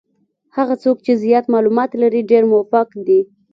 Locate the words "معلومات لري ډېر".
1.53-2.43